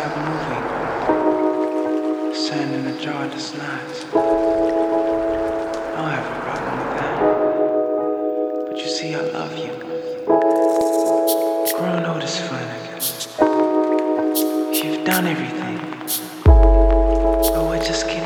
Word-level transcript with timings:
stop 0.00 0.16
moving. 0.16 0.64
Sand 2.34 2.74
in 2.74 2.86
a 2.86 3.00
jar 3.00 3.28
does 3.28 3.52
not. 3.54 3.86
I 5.96 6.12
have 6.16 6.26
a 6.26 6.36
problem 6.46 6.74
with 6.80 6.92
that. 7.00 7.16
But 8.68 8.76
you 8.78 8.88
see, 8.88 9.10
I 9.14 9.20
love 9.20 9.54
you. 9.58 9.72
Growing 11.76 12.06
old 12.06 12.22
is 12.22 12.36
fun, 12.48 12.64
again. 12.78 13.02
You've 14.72 15.04
done 15.04 15.26
everything. 15.26 15.78
Oh, 16.46 17.68
I 17.70 17.78
just 17.78 18.08
can't. 18.08 18.19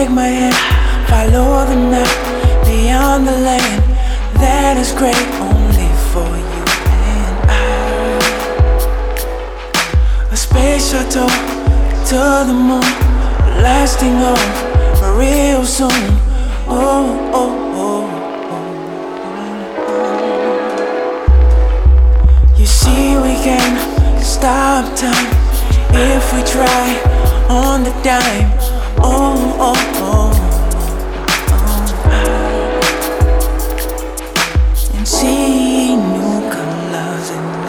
Take 0.00 0.12
my 0.12 0.28
hand, 0.28 0.54
follow 1.10 1.66
the 1.66 1.76
map 1.76 2.08
beyond 2.64 3.26
the 3.28 3.32
land 3.32 3.82
that 4.40 4.78
is 4.78 4.92
great 4.92 5.28
only 5.44 5.88
for 6.08 6.24
you 6.24 6.64
and 7.04 7.50
I. 7.50 7.52
A 10.32 10.36
space 10.38 10.90
shuttle 10.90 11.28
to 12.08 12.44
the 12.48 12.54
moon, 12.54 12.80
lasting 13.60 14.16
on 14.24 14.40
real 15.18 15.66
soon. 15.66 15.90
Oh, 16.66 17.30
oh, 17.34 17.52
oh, 17.84 18.08
oh. 19.84 19.90
You 22.56 22.64
see, 22.64 23.18
we 23.18 23.34
can 23.44 23.76
stop 24.22 24.96
time 24.96 25.28
if 25.92 26.32
we 26.32 26.42
try 26.50 26.98
on 27.50 27.84
the 27.84 27.92
dime. 28.02 28.59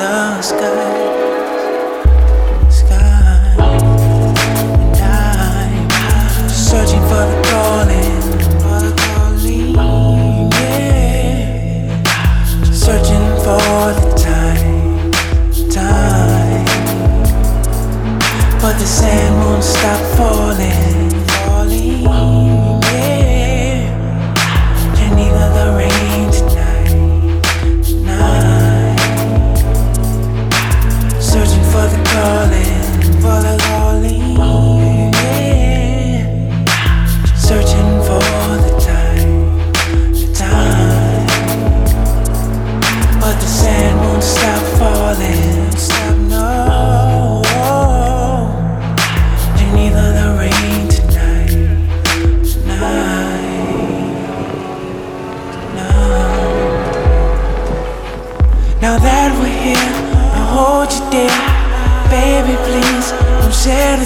The 0.01 0.41
sky. 0.41 0.99
Sky. 2.69 2.97
And 4.99 5.91
I'm 5.91 6.49
searching 6.49 7.03
for 7.09 7.25
the 7.29 7.37
calling. 7.49 8.23
Calling. 8.97 10.51
Yeah. 10.51 12.03
Searching 12.71 13.27
for 13.43 13.93
the. 13.97 14.11
Time. 15.71 16.65
But 18.61 18.73
the 18.79 18.85
sand 18.85 19.35
won't 19.43 19.63
stop. 19.63 20.01
Falling. 20.17 21.00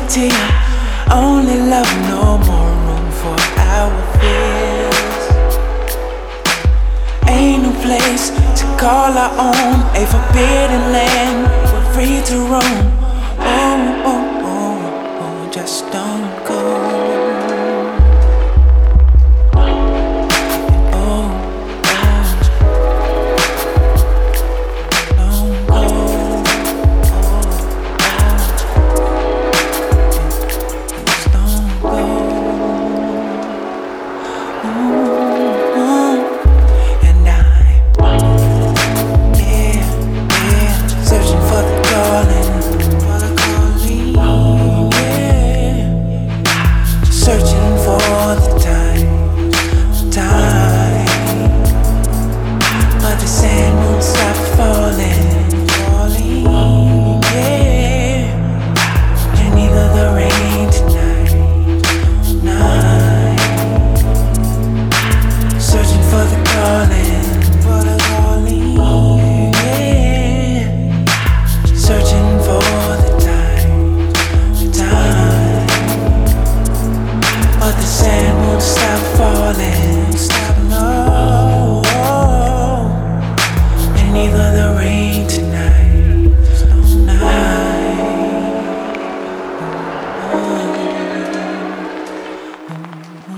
Tear. 0.08 0.46
Only 1.12 1.58
love, 1.58 1.90
no 2.10 2.38
more 2.50 2.72
room 2.86 3.08
for 3.22 3.38
our 3.58 3.92
fears. 4.20 5.22
Ain't 7.28 7.64
no 7.64 7.72
place 7.82 8.30
to 8.30 8.66
call 8.78 9.18
our 9.18 9.34
own, 9.50 9.78
a 9.96 10.06
forbidden 10.06 10.92
land. 10.92 11.50
We're 11.72 11.94
free 11.94 12.22
to 12.30 12.38
roam. 12.52 12.82
Oh, 13.40 14.02
oh, 14.06 14.42
oh, 14.44 14.78
oh, 15.22 15.52
just 15.52 15.92
don't 15.92 16.35
the 53.20 53.28
sand 53.28 53.55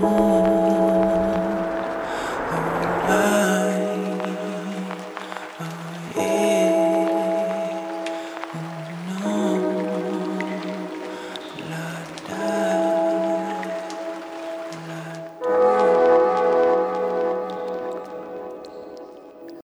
Oh. 0.00 0.47